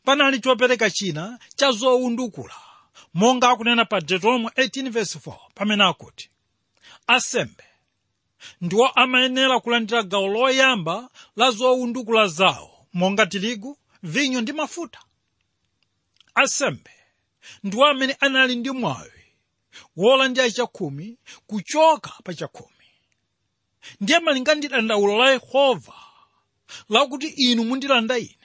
panali 0.03 0.39
chopereka 0.39 0.89
china 0.89 1.39
cha 1.55 1.71
zowundukula 1.71 2.55
monga 3.13 3.49
akunena 3.49 3.85
pa 3.85 4.01
deuteronomy 4.01 4.47
18:4 4.55 5.37
pamene 5.55 5.83
akuti 5.83 6.29
asembe 7.07 7.63
ndiwo 8.61 8.87
amayenera 8.87 9.59
kulandira 9.59 10.03
gawo 10.03 10.27
loyamba 10.27 11.09
la 11.35 11.51
zowundukula 11.51 12.27
zawo 12.27 12.87
monga 12.93 13.25
tirigu 13.25 13.77
vinyo 14.03 14.41
ndi 14.41 14.53
mafuta. 14.53 14.99
Asembe 16.35 16.91
ndiwo 17.63 17.85
amene 17.85 18.13
anali 18.19 18.55
ndi 18.55 18.71
mwawi 18.71 19.11
wolandira 19.95 20.51
chakhumi 20.51 21.17
kuchoka 21.47 22.13
pa 22.23 22.33
chakhumi 22.33 22.87
ndiye 24.01 24.19
malinga 24.19 24.55
ndi 24.55 24.67
dandaulo 24.67 25.17
la 25.17 25.31
yehova 25.31 25.93
lakuti 26.89 27.27
inu 27.27 27.63
mundilanda 27.63 28.17
ine 28.17 28.36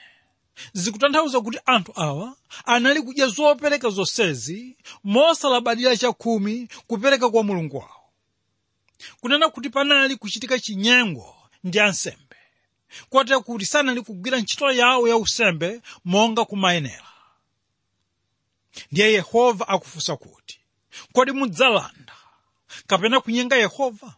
zikutanthauza 0.73 1.41
kuti 1.41 1.59
anthu 1.65 1.91
awa 1.95 2.35
anali 2.65 3.01
kudya 3.01 3.27
zopereka 3.27 3.89
zonsezi 3.89 4.77
mosalabadira 5.03 5.97
chakhumi 5.97 6.67
kupereka 6.87 7.29
kwa 7.29 7.43
mulungu 7.43 7.77
wawo. 7.77 8.09
Kunena 9.21 9.49
kuti 9.49 9.69
panali 9.69 10.15
kuchitika 10.15 10.59
chinyengo 10.59 11.35
ndi 11.63 11.79
ansembe 11.79 12.37
kotera 13.09 13.39
kuti 13.39 13.65
sanali 13.65 14.01
kugwira 14.01 14.39
ntchito 14.39 14.71
yawo 14.71 15.07
ya 15.07 15.17
usembe 15.17 15.81
monga 16.05 16.45
kumayenera. 16.45 17.07
Ndiye 18.91 19.13
yehova 19.13 19.67
akufunsa 19.67 20.15
kuti 20.17 20.59
kodi 21.13 21.31
mudzalanda 21.31 22.13
kapena 22.87 23.19
kunyenga 23.21 23.55
yehova? 23.55 24.13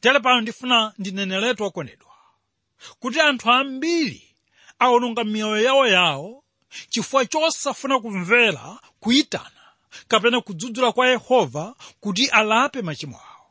Tere 0.00 0.20
pano 0.20 0.40
ndifuna 0.40 0.92
ndineneretu 0.98 1.64
okondedwa 1.64 2.11
kuti 3.00 3.20
anthu 3.20 3.50
ambiri 3.50 4.34
awononga 4.78 5.24
miyoyo 5.24 5.62
yawo 5.64 5.86
yawo 5.86 6.44
chifukwa 6.90 7.26
chosafuna 7.26 8.00
kumvera 8.00 8.80
kuyitana 9.00 9.50
kapena 10.08 10.40
kudzudzula 10.40 10.92
kwa 10.92 11.08
yehova 11.08 11.74
kuti 12.00 12.26
alape 12.28 12.82
machimo 12.82 13.16
awo. 13.16 13.46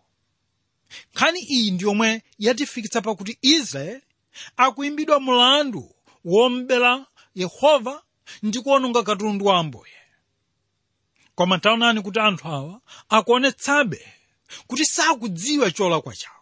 Nkhani 1.14 1.40
iyi 1.40 1.72
ndi 1.72 1.84
yomwe 1.84 2.24
yatifikitsa 2.40 3.02
pakuti 3.02 3.38
israeli 3.42 4.02
akuimbidwa 4.58 5.20
mlandu 5.20 5.96
wombera 6.26 7.06
yehova 7.36 8.04
ndi 8.44 8.60
kuwononga 8.60 9.04
katundu 9.04 9.46
wa 9.46 9.60
ambuye. 9.60 9.92
Koma 11.36 11.60
taonani 11.60 12.02
kuti 12.02 12.20
anthu 12.20 12.48
awa 12.48 12.82
akuonetsabe 13.10 14.14
kuti 14.68 14.86
sakudziwa 14.86 15.72
cholakwa 15.72 16.16
chawo 16.16 16.41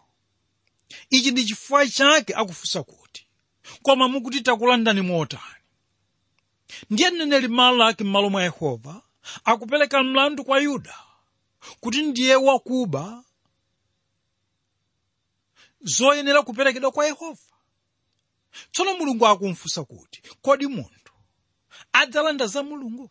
ichi 1.10 1.30
ndi 1.30 1.44
chifukwa 1.44 1.88
chake 1.88 2.34
akufunsa 2.34 2.82
kuti 2.82 3.26
koma 3.82 4.08
mukuti 4.08 4.40
takulandani 4.40 5.00
motani. 5.00 5.42
Ndiye 6.90 7.10
mneneli 7.10 7.48
malaki 7.48 8.04
m'malo 8.04 8.30
mwa 8.30 8.42
yehova 8.42 9.02
akupereka 9.44 10.02
mlandu 10.02 10.44
kwa 10.44 10.60
yuda 10.60 10.94
kuti 11.80 12.02
ndiye 12.02 12.34
wakuba 12.36 13.24
zoyenera 15.80 16.42
kuperekedwa 16.42 16.90
kwa 16.92 17.06
yehova. 17.06 17.40
Tsono 18.72 18.94
mulungu 18.94 19.26
akumfunsa 19.26 19.84
kuti 19.84 20.22
kodi 20.42 20.66
munthu 20.66 21.12
adzalanda 21.92 22.46
za 22.46 22.62
mulungu 22.62 23.10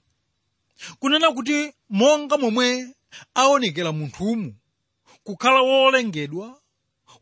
kunena 0.99 1.31
kuti 1.31 1.73
monga 1.89 2.37
momwe 2.37 2.95
aonekera 3.35 3.91
munthumu 3.91 4.55
kukhala 5.23 5.61
wolengedwa 5.61 6.58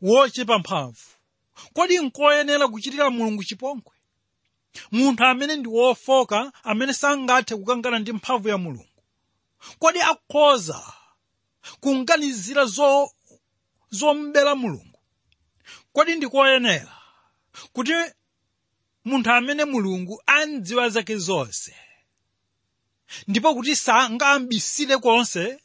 wochepa 0.02 0.58
mphamvu 0.58 1.00
kodi 1.74 1.98
nkoyenera 1.98 2.68
kuchitira 2.68 3.10
mulungu 3.10 3.44
chipongwe? 3.44 3.92
Munthu 4.92 5.24
amene 5.24 5.56
ndi 5.56 5.68
wofoka 5.68 6.52
amene 6.62 6.92
sangathe 6.94 7.56
kukangana 7.56 7.98
ndi 7.98 8.12
mphamvu 8.12 8.48
ya 8.48 8.58
mulungu. 8.58 9.02
Kodi 9.78 10.00
akhoza 10.00 10.92
kunganizira 11.80 12.64
zo 12.64 13.10
zombera 13.90 14.54
mulungu? 14.54 14.98
Kodi 15.92 16.14
ndikoyenera 16.16 16.96
kuti 17.72 17.92
munthu 19.04 19.30
amene 19.30 19.64
mulungu 19.64 20.22
andziwa 20.26 20.88
zake 20.88 21.16
zonse 21.16 21.74
ndipo 23.28 23.54
kuti 23.54 23.76
sangambisire 23.76 24.96
konse 24.98 25.58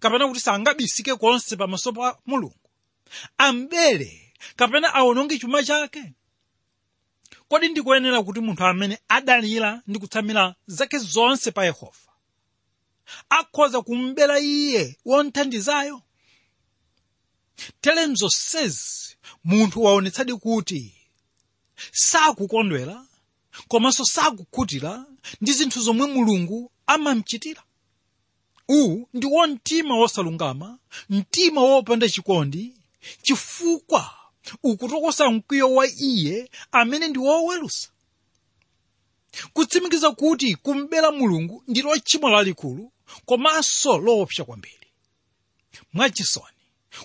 kapena 0.00 0.28
kuti 0.28 0.40
sangabisike 0.40 1.14
konse 1.16 1.56
pamaso 1.56 1.92
pa 1.92 2.18
mulungu 2.26 2.59
ambere 3.38 4.32
kapena 4.56 4.94
awononge 4.94 5.38
chuma 5.38 5.62
chake. 5.62 6.12
Kodi 7.48 7.68
ndikuyenera 7.68 8.22
kuti 8.22 8.40
munthu 8.40 8.64
amene 8.64 8.98
adalira 9.08 9.82
ndi 9.86 9.98
kutsamira 9.98 10.54
zake 10.66 10.98
zonse 10.98 11.50
pa 11.50 11.64
yehova 11.64 12.12
akhoza 13.28 13.82
kumbera 13.82 14.38
iye 14.40 14.96
wonthandizayo? 15.04 16.02
Tere 17.80 18.06
mzonsezi 18.06 19.16
munthu 19.44 19.82
waonetsadi 19.82 20.34
kuti 20.34 20.94
sakukondwera 21.92 23.06
komanso 23.68 24.04
sakukhutira 24.04 25.04
ndi 25.40 25.52
zinthu 25.52 25.80
zomwe 25.80 26.06
mulungu 26.06 26.72
amamchitira? 26.86 27.62
Uwu 28.68 29.08
ndi 29.14 29.26
wo 29.26 29.46
mtima 29.46 29.94
wosalungama 29.96 30.78
mtima 31.08 31.60
wopanda 31.60 32.08
chikondi 32.08 32.76
chifukwa 33.22 34.10
ukutokosa 34.62 35.30
mkwiyo 35.30 35.74
wa 35.74 35.86
iye 35.88 36.50
amene 36.72 37.08
ndi 37.08 37.18
wowerusa. 37.18 37.88
Kutsimikiza 39.52 40.10
kuti 40.10 40.54
kumbera 40.56 41.10
mulungu 41.12 41.64
ndilo 41.68 41.98
tchimo 41.98 42.28
lalikulu 42.30 42.92
komanso 43.26 43.98
loopsa 43.98 44.44
kwambiri. 44.44 44.92
Mwachisoni 45.92 46.56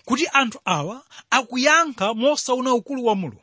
kuti 0.05 0.27
anthu 0.33 0.59
awa 0.65 1.05
akuyankha 1.29 2.13
mosaona 2.13 2.73
ukulu 2.73 3.05
wa 3.05 3.15
mulungu. 3.15 3.41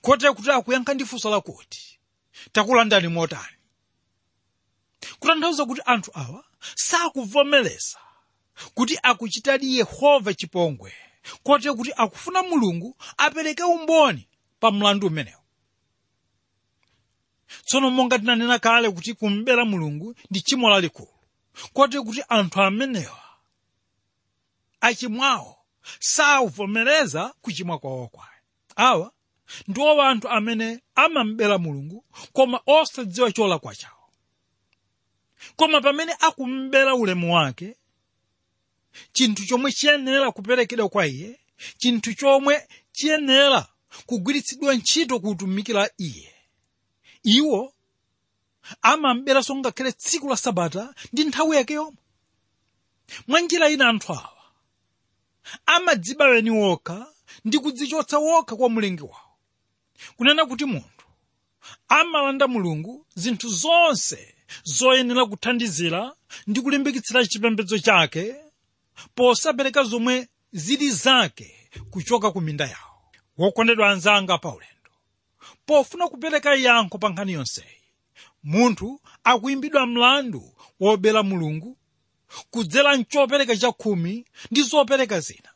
Kotera 0.00 0.32
kuti 0.32 0.50
akuyankha 0.50 0.94
ndi 0.94 1.04
funso 1.04 1.30
lakuti 1.30 1.98
takulandani 2.52 3.08
motani. 3.08 3.56
Kutanthauza 5.18 5.64
kuti 5.66 5.82
anthu 5.84 6.10
awa 6.14 6.44
sakuvomereza 6.74 7.98
kuti 8.74 8.98
akuchitadi 9.02 9.76
yehova 9.78 10.34
chipongwe 10.34 10.92
kotera 11.42 11.74
kuti 11.74 11.92
akufuna 11.96 12.42
mulungu 12.42 12.96
apereke 13.16 13.62
umboni 13.62 14.28
pa 14.60 14.70
mlandu 14.70 15.06
umenewu 15.06 15.42
tsono 17.64 17.90
monga 17.90 18.18
tinanena 18.18 18.58
kale 18.58 18.90
kuti 18.90 19.14
kumbera 19.14 19.64
mulungu 19.64 20.14
ndi 20.30 20.40
tchimo 20.40 20.70
lalikulu 20.70 21.14
kotera 21.72 22.02
kuti 22.02 22.22
anthu 22.28 22.62
amenewa 22.62 23.22
achimwawo 24.80 25.56
sauvomereza 26.00 27.34
kuchimwa 27.42 27.78
kwawo 27.78 28.08
kwayo 28.08 28.42
awa 28.76 29.12
ndiwo 29.68 30.02
anthu 30.02 30.28
amene 30.28 30.80
amambera 30.94 31.58
mulungu 31.58 32.04
koma 32.32 32.60
osadziwa 32.66 33.32
cholakwa 33.32 33.74
chawo 33.74 34.10
koma 35.56 35.80
pamene 35.80 36.12
akumbera 36.20 36.94
ulemu 36.94 37.34
wake 37.34 37.76
chinthu 39.12 39.46
chomwe 39.46 39.72
chiyenera 39.72 40.32
kuperekedwa 40.32 40.88
kwa 40.88 41.06
iye 41.06 41.40
chinthu 41.78 42.14
chomwe 42.14 42.68
chiyenera 42.92 43.68
kugwiritsidwa 44.06 44.74
ntchito 44.74 45.20
kutumikira 45.20 45.90
iye. 45.98 46.34
Iwo 47.22 47.72
amamberanso 48.82 49.56
ngakhale 49.56 49.92
tsiku 49.92 50.28
la 50.28 50.36
sabata 50.36 50.94
ndi 51.12 51.24
nthawi 51.24 51.56
yake 51.56 51.74
yomwe. 51.74 52.02
Mwa 53.28 53.40
njira 53.40 53.70
ina 53.70 53.88
anthu 53.88 54.12
awa 54.12 54.42
amadziba 55.66 56.24
weni 56.28 56.50
wokha 56.50 57.06
ndi 57.44 57.58
kudzichotsa 57.58 58.18
wokha 58.18 58.56
kwa 58.56 58.70
mlengi 58.70 59.02
wawo. 59.02 59.30
Kunena 60.16 60.46
kuti 60.46 60.64
munthu 60.64 61.06
amalanda 61.88 62.48
mulungu 62.48 63.06
zinthu 63.14 63.48
zonse 63.48 64.34
zoyenera 64.64 65.26
kuthandizira 65.26 66.14
ndi 66.46 66.60
kulimbikitsira 66.60 67.26
chipembedzo 67.26 67.78
chake 67.78 68.34
posapereka 69.14 69.82
zomwe 69.84 70.28
zili 70.52 70.90
zake 70.90 71.70
kuchoka 71.90 72.30
ku 72.30 72.40
minda 72.40 72.64
yawo. 72.66 73.02
Wokondedwa 73.38 73.90
anzanga 73.90 74.38
pa 74.38 74.48
ulendo 74.48 74.74
pofuna 75.66 76.08
kupereka 76.08 76.54
yankho 76.54 76.98
pa 76.98 77.08
nkhani 77.08 77.32
yonseyi 77.32 77.82
munthu 78.42 79.00
akuimbidwa 79.24 79.86
mlandu 79.86 80.54
wobera 80.80 81.22
mulungu 81.22 81.78
kudzera 82.50 82.96
mchopereka 82.96 83.56
chakhumi 83.56 84.24
ndi 84.50 84.62
zopereka 84.62 85.20
zina. 85.20 85.50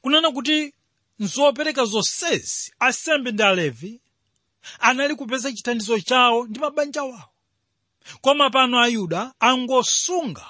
Kunena 0.00 0.30
kuti 0.30 0.74
nzopereka 1.18 1.84
zonsezi 1.84 2.72
asembe 2.78 3.32
ndi 3.32 3.42
alevi 3.42 4.00
anali 4.80 5.14
kupeza 5.14 5.52
chithandizo 5.52 6.00
chawo 6.00 6.46
ndi 6.46 6.60
mabanja 6.60 7.02
wawo. 7.02 7.30
Koma 8.20 8.50
pano 8.50 8.80
ayuda 8.80 9.32
angosunga 9.40 10.46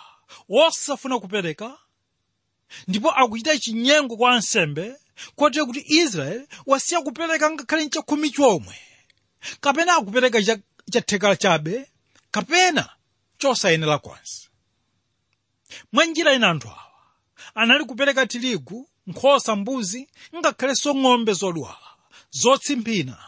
wosafuna 0.48 1.18
kupereka? 1.18 1.78
Ndipo 2.88 3.10
akuchita 3.10 3.58
chinyengo 3.58 4.16
kwa 4.16 4.32
ansembe 4.32 4.96
kotero 5.36 5.66
kuti 5.66 5.84
israeli 5.88 6.46
wasiya 6.66 7.00
kupereka 7.02 7.50
ngakhale 7.50 7.88
chakhumi 7.88 8.30
chomwe. 8.30 8.76
Kapena 9.60 9.96
akupereka 9.96 10.42
cha- 10.42 10.58
chatheka 10.92 11.36
chabe 11.36 11.90
kapena 12.30 12.90
chosayenera 13.38 13.98
konse 13.98 14.48
mwa 15.92 16.04
njira 16.04 16.34
ina 16.34 16.50
anthu 16.50 16.68
awa 16.68 16.86
anali 17.54 17.84
kupereka 17.84 18.26
tirigu 18.26 18.88
nkhosa 19.06 19.56
mbuzi 19.56 20.08
ngakhalenso 20.36 20.94
ng'ombe 20.94 21.32
zodwala 21.32 21.90
zotsimphina 22.30 23.18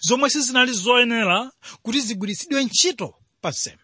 zomwe 0.00 0.30
sizinali 0.30 0.72
zoyenera 0.72 1.52
kuti 1.82 2.00
zigwiritsidwe 2.00 2.64
ntchito 2.64 3.14
pa 3.40 3.50
nsembe. 3.50 3.82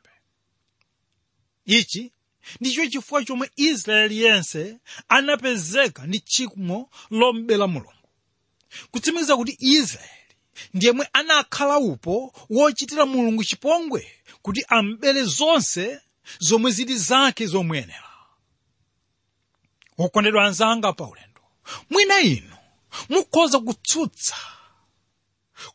Ichi 1.64 2.12
ndicho 2.60 2.86
chifukwa 2.86 3.24
chomwe 3.24 3.50
israeli 3.56 4.22
yense 4.22 4.78
anapezeka 5.08 6.06
ndi 6.06 6.20
tchimo 6.20 6.90
lombera 7.10 7.66
mulungu. 7.66 8.08
Kutsimikiza 8.90 9.36
kuti 9.36 9.56
israeli 9.60 10.08
ndiyemwe 10.74 11.08
anakhala 11.12 11.78
upo 11.78 12.34
wochitira 12.50 13.06
mulungu 13.06 13.44
chipongwe 13.44 14.12
kuti 14.42 14.64
ambere 14.68 15.24
zonse 15.24 16.00
zomwe 16.38 16.70
zili 16.70 16.98
zake 16.98 17.46
zomwenera. 17.46 18.08
Wokondedwa 19.98 20.44
anzanga 20.44 20.92
pa 20.92 21.04
ulendo 21.04 21.40
mwina 21.90 22.20
inu 22.20 22.56
mukhoza 23.08 23.58
kutsutsa 23.60 24.36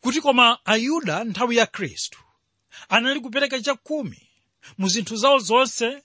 kuti 0.01 0.21
koma 0.21 0.65
ayuda 0.65 1.23
nthawi 1.23 1.55
ya 1.57 1.65
khristu 1.65 2.19
anali 2.89 3.19
kupereka 3.19 3.61
chakhumi 3.61 4.29
mu 4.77 4.89
zinthu 4.89 5.15
zawo 5.15 5.39
zonse 5.39 6.03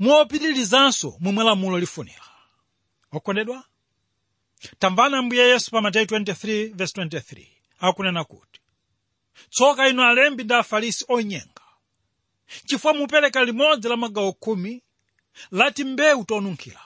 mopitirizanso 0.00 1.16
momwe 1.20 1.44
lamulo 1.44 1.78
lifunira. 1.78 2.24
Okondedwa? 3.12 3.64
Tamvana 4.78 5.18
ambuye 5.18 5.42
yesu 5.48 5.70
pa 5.70 5.80
mateyu 5.80 6.04
23:23 6.06 7.46
akunena 7.80 8.24
kuti 8.24 8.60
tsoka 9.50 9.88
inu 9.88 10.02
alembi 10.02 10.44
ndi 10.44 10.54
afarisi 10.54 11.04
onyenga. 11.08 11.62
Chifukwa 12.66 12.94
mupereka 12.94 13.44
limodzi 13.44 13.88
la 13.88 13.96
magawo 13.96 14.32
khumi 14.32 14.82
lati 15.50 15.84
mbewu 15.84 16.24
tonunkhira 16.24 16.80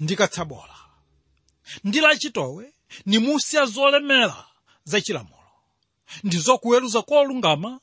ndi 0.00 0.16
katsabola 0.16 0.76
ndi 1.84 2.00
lachitowe 2.00 2.74
nimusiya 3.06 3.66
zolemera 3.66 4.46
zachilamulo 4.84 5.36
ndi 6.24 6.36
zokuweruza 6.38 7.02
kolungama 7.02 7.80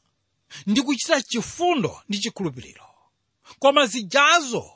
ndi 0.67 0.81
kuchita 0.81 1.21
chifundo 1.21 2.01
ndi 2.09 2.19
chikhulupiriro 2.19 2.86
koma 3.59 3.85
zijazo 3.87 4.71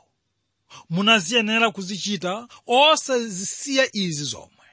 munaziyenera 0.89 1.71
kuzichita 1.71 2.47
osazisiya 2.67 3.89
izi 3.95 4.23
zomwe. 4.23 4.65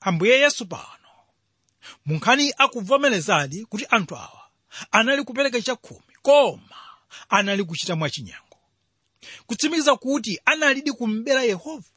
Ambuye 0.00 0.40
yesu 0.40 0.66
pano 0.66 1.08
munkhani 2.06 2.52
akuvomerezadi 2.58 3.64
kuti 3.64 3.86
anthu 3.90 4.16
awa 4.16 4.42
anali 4.90 5.22
kupereka 5.24 5.60
chakhumi 5.62 6.14
koma 6.22 6.76
anali 7.28 7.64
kuchita 7.64 7.96
mwachinyengo 7.96 8.58
kutsimikiza 9.46 9.96
kuti 9.96 10.40
analidi 10.44 10.92
kumbera 10.92 11.42
yehova 11.42 11.88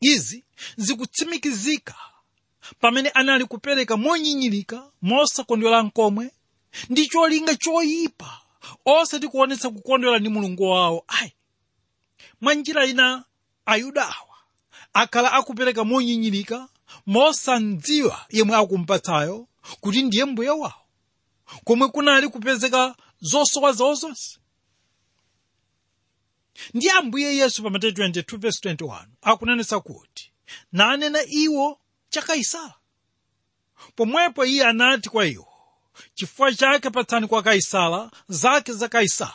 izi 0.00 0.44
zikutsimikizika 0.76 1.94
pamene 2.80 3.08
anali 3.08 3.44
kupereka 3.44 3.96
monyinyirika 3.96 4.90
mosakondwera 5.02 5.82
nkomwe 5.82 6.30
ndi 6.90 7.06
cholinga 7.08 7.56
choyipa 7.56 8.40
osati 8.84 9.20
tikuonetsa 9.26 9.70
kukondwera 9.70 10.18
ndi 10.18 10.28
mulungu 10.28 10.62
wawo 10.70 11.04
ayi 11.08 11.32
mwa 12.40 12.54
njira 12.54 12.86
ina 12.86 13.24
ayuda 13.66 14.02
awa. 14.02 14.36
Akhala 14.92 15.32
akupereka 15.32 15.84
monyinyirika 15.84 16.68
mosandziwa 17.06 18.26
yemwe 18.30 18.56
akumpatsayo 18.56 19.48
kuti 19.80 20.02
ndiye 20.02 20.24
mbuye 20.24 20.50
wawo 20.50 20.74
komwe 21.64 21.88
kunali 21.88 22.28
kupezeka 22.28 22.96
zosowa 23.20 23.72
zawo 23.72 23.94
zonse 23.94 24.38
ndi 26.74 26.90
ambuye 26.90 27.36
yesu 27.36 27.62
pa 27.62 27.70
mateyu 27.70 27.92
22:21 27.92 29.06
akunenetsa 29.22 29.80
kuti 29.80 30.32
nanena 30.72 31.18
iwo 31.26 31.80
cha 32.10 32.22
kaisala 32.22 32.74
pomwepo 33.96 34.44
iye 34.44 34.64
anati 34.66 35.08
kwa 35.08 35.26
iwo 35.26 35.51
chifukwa 36.14 36.54
chake 36.54 36.90
patsani 36.90 37.26
kwa 37.26 37.42
kaisala 37.42 38.10
zake 38.28 38.72
za 38.72 38.88
kaisala 38.88 39.34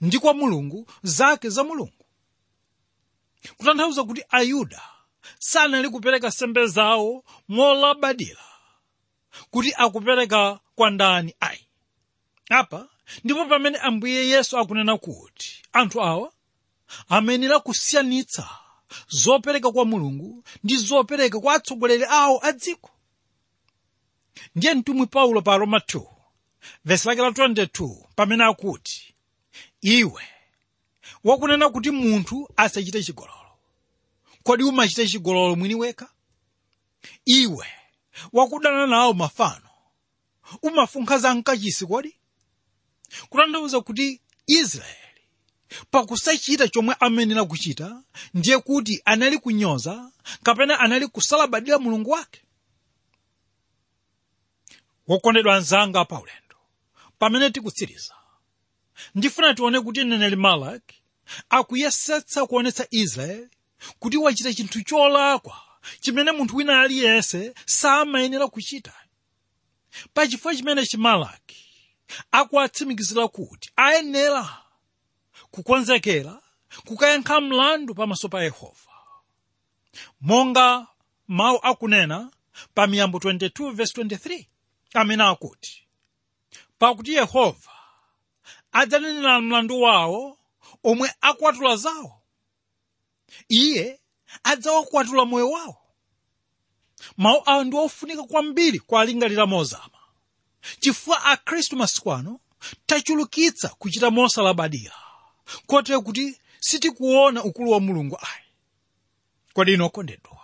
ndi 0.00 0.18
kwa 0.18 0.34
mulungu 0.34 0.86
zake 1.02 1.48
za 1.48 1.64
mulungu. 1.64 2.04
Kutanthauza 3.56 4.04
kuti 4.04 4.24
ayuda 4.28 4.82
sanali 5.38 5.88
kupereka 5.88 6.30
sembe 6.30 6.66
zawo 6.66 7.24
molabadira 7.48 8.44
kuti 9.50 9.72
akupereka 9.76 10.60
kwa 10.74 10.90
ndani 10.90 11.34
ayi. 11.40 11.66
Apa 12.50 12.88
ndipo 13.24 13.44
pamene 13.46 13.78
ambuye 13.78 14.28
yesu 14.28 14.58
akunena 14.58 14.98
kuti 14.98 15.62
anthu 15.72 16.02
awa 16.02 16.32
amenera 17.08 17.60
kusiyanitsa 17.60 18.48
zopereka 19.08 19.72
kwa 19.72 19.84
mulungu 19.84 20.44
ndi 20.64 20.76
zopereka 20.76 21.40
kwa 21.40 21.54
atsogoleri 21.54 22.04
awo 22.08 22.40
a 22.42 22.52
dziko 22.52 22.90
ndiye 24.54 24.74
mtumwi 24.74 25.06
paulo 25.06 25.42
pa 25.42 25.56
roma 25.56 25.78
2 25.78 26.06
vesi 26.84 27.08
lake 27.08 27.20
la 27.22 27.28
22 27.30 28.04
pamene 28.16 28.44
akuti 28.44 29.14
iwe 29.80 30.22
wakunena 31.24 31.68
kuti 31.70 31.90
munthu 31.90 32.48
asachite 32.56 33.02
chigololo. 33.02 33.40
Kodi 34.42 34.64
umachite 34.64 35.08
chigololo 35.08 35.56
mwini 35.56 35.74
wekha? 35.74 36.08
Iwe 37.24 37.66
wakudana 38.32 38.86
nawo 38.86 39.12
mafano. 39.14 39.68
Umafunkha 40.62 41.18
za 41.18 41.34
mkachisi 41.34 41.86
kodi? 41.86 42.16
Kutanthauza 43.28 43.80
kuti 43.80 44.20
israeli 44.46 44.98
pakusachita 45.90 46.68
chomwe 46.68 46.96
amenera 47.00 47.44
kuchita 47.44 48.02
ndiye 48.34 48.58
kuti 48.58 49.02
anali 49.04 49.38
kunyoza 49.38 50.10
kapena 50.42 50.80
anali 50.80 51.06
kusalabadira 51.08 51.78
mulungu 51.78 52.10
wake 52.10 52.40
wokondedwa 55.08 55.54
anzanga 55.56 56.04
pa 56.04 56.20
ulendo. 56.20 56.56
Pamene 57.18 57.50
tikutsiriza 57.50 58.14
ndifuna 59.14 59.54
tione 59.54 59.80
kuti 59.80 60.04
mneneri 60.04 60.36
malaki 60.36 61.02
akuyesetsa 61.50 62.46
kuonetsa 62.46 62.86
israeli 62.90 63.48
kuti 63.98 64.16
wachita 64.16 64.54
chinthu 64.54 64.82
cholakwa 64.82 65.56
chimene 66.00 66.32
munthu 66.32 66.56
wina 66.56 66.80
aliyense 66.80 67.54
samayenera 67.66 68.48
kuchita. 68.48 68.92
Pachifukwa 70.14 70.54
chimene 70.56 70.86
chimalaki 70.86 71.64
akuatsimikizira 72.32 73.28
kuti 73.28 73.70
ayenera 73.76 74.62
kukonzekera 75.50 76.40
kukayankha 76.84 77.40
mlandu 77.40 77.94
pamaso 77.94 78.28
pa 78.28 78.42
yehova. 78.42 78.94
Monga 80.20 80.86
mawu 81.28 81.58
akunena 81.62 82.30
pa 82.74 82.86
miyambo 82.86 83.18
22:23 83.18 84.46
amene 85.00 85.24
akuti 85.24 85.86
pakuti 86.78 87.12
yehova 87.14 87.70
adzanenera 88.72 89.40
mlandu 89.40 89.80
wawo 89.80 90.38
omwe 90.84 91.14
akwatula 91.20 91.76
zawo 91.76 92.22
iye 93.48 94.00
adzawakwatula 94.44 95.24
moyo 95.24 95.50
wawo. 95.50 95.76
Mawu 97.16 97.42
awa 97.46 97.64
ndi 97.64 97.76
ofunika 97.76 98.22
kwambiri 98.22 98.78
kwa 98.78 99.00
alingalira 99.02 99.46
mozama. 99.46 99.98
Chifukwa 100.80 101.24
akhristu 101.24 101.76
masiku 101.76 102.12
ano 102.12 102.40
tachulukitsa 102.86 103.68
kuchita 103.68 104.10
mosalabadira 104.10 104.94
kotero 105.66 106.02
kuti 106.02 106.40
sitikuona 106.60 107.44
ukulu 107.44 107.70
wa 107.70 107.80
mulungu 107.80 108.16
ayi. 108.20 108.44
Kodi 109.52 109.72
inu 109.72 109.84
okondedwa 109.84 110.40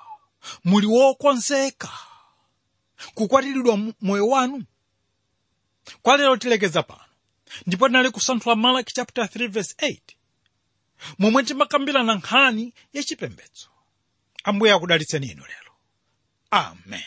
muli 0.65 0.87
wokonzeka 0.87 1.91
kukwatiridwa 3.15 3.79
moyo 4.01 4.27
wanu? 4.29 4.65
Kwa 6.03 6.17
lero 6.17 6.37
tilekeza 6.37 6.83
pano. 6.83 7.01
Ndipo 7.67 7.87
tinali 7.89 8.11
kusanthula 8.11 8.57
malaki 8.57 8.95
chapter 8.95 9.25
3 9.25 9.49
verse 9.49 9.75
8 9.79 9.99
momwe 11.19 11.43
timakambirana 11.43 12.15
nkhani 12.15 12.75
ya 12.93 13.03
chipembedzo. 13.03 13.69
Ambuye 14.45 14.73
akudalitseni 14.73 15.27
inu 15.27 15.43
lero. 15.47 15.73
Amen. 16.51 17.03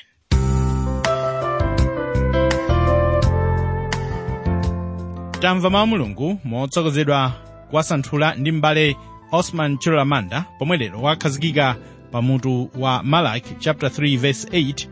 Tamva 5.39 5.69
mawu 5.69 5.87
mulungu 5.87 6.39
motsogozedwa 6.43 7.31
kuwasanthula 7.69 8.35
ndi 8.35 8.51
m'bale 8.51 8.95
osman 9.31 9.77
chilolamanda 9.77 10.45
pomwe 10.59 10.77
lero 10.77 11.01
wakhazikika 11.01 11.75
pa 12.11 12.21
mutu 12.21 12.69
wa 12.75 13.03
malaki 13.03 13.55
chapter 13.59 13.89
3 13.89 14.17
verse 14.19 14.47
8 14.47 14.87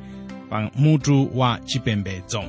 pa 0.51 0.69
mutu 0.75 1.29
wa 1.39 1.59
chipembedzo. 1.65 2.43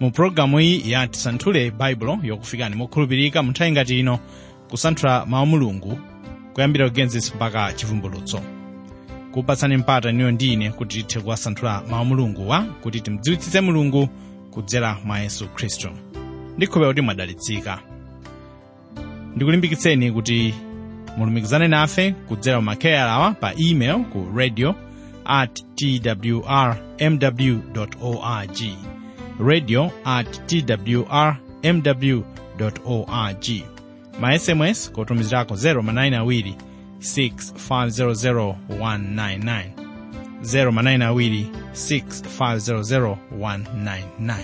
Mu 0.00 0.10
pologalamu 0.10 0.60
iyi 0.60 0.90
ya 0.90 1.06
tisanthule 1.06 1.70
baibulo 1.70 2.18
yokufikani 2.22 2.76
mokhulupirika 2.76 3.42
mu 3.42 3.52
ngati 3.70 3.98
ino 4.00 4.18
kusanthula 4.70 5.26
mawu 5.26 5.46
mulungu 5.46 5.98
kuyambira 6.54 6.88
kugenesis 6.88 7.34
mpaka 7.34 7.72
chivumbulutso. 7.72 8.40
Kupatsani 9.32 9.76
mpata 9.76 10.12
niyo 10.12 10.30
ndi 10.30 10.52
ine 10.52 10.70
kuti 10.70 11.02
tithe 11.02 11.20
kuwasanthula 11.20 11.82
mawu 11.90 12.04
mulunguwa 12.04 12.62
kuti 12.62 13.00
timdziwitsitse 13.00 13.60
mulungu 13.60 14.08
kudzera 14.50 14.96
mwa 15.04 15.18
yesu 15.18 15.48
khristu. 15.48 15.88
Ndikhulupirira 16.56 16.88
kuti 16.92 17.00
mwadalitsika. 17.00 17.78
Ndikulimbikitseni 19.36 20.12
kuti 20.12 20.54
mulumikizane 21.16 21.68
nafe 21.68 22.12
kudzera 22.12 22.60
makeya 22.60 23.10
awa 23.10 23.32
pa 23.32 23.52
email 23.58 24.04
ku 24.04 24.26
radio 24.36 24.74
at 25.24 25.62
twrmw.org, 25.76 26.78
radio 29.40 29.90
at 30.04 30.40
twrmw.org, 30.46 31.36
masms 34.20 34.90
kwa 34.92 35.02
utumizi 35.02 35.34
lako 35.34 35.54
082 35.54 36.54
6500 36.98 38.54
199 38.68 39.64
082 40.42 41.46
6500 41.72 44.36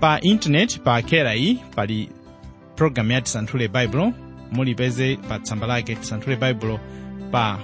pa 0.00 0.20
intaneti 0.20 0.78
pa 0.80 0.94
akerayi 0.94 1.60
pali 1.76 2.08
programu 2.76 3.12
ya 3.12 3.20
tisanthule 3.20 3.68
baibulo 3.68 4.12
mulipeze 4.52 5.16
pa 5.16 5.38
tsamba 5.38 5.66
lake 5.66 5.94
tisanthule 5.94 6.36
baibulo 6.36 6.80
pa 7.30 7.58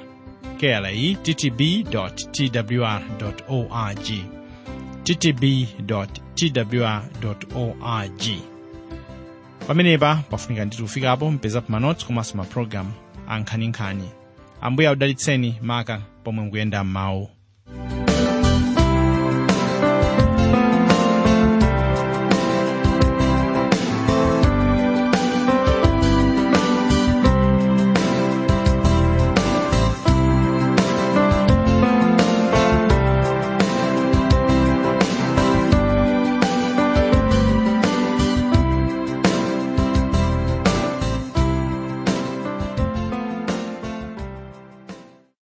ttb.twr.org 2.90 4.08
ttb.twr.org 6.90 8.22
pamenepa 9.66 10.14
pafunika 10.30 10.64
ndithu 10.64 10.82
kufikapo 10.82 11.30
mpeza 11.30 11.60
pamanots 11.60 12.04
komanso 12.06 12.36
mapulogalamu 12.36 12.92
ankhaninkhani 13.28 14.08
ambuye 14.60 14.88
audalitseni 14.88 15.58
maka 15.62 16.02
pomwe 16.24 16.44
mukuyenda 16.44 16.84
m'mawu 16.84 17.28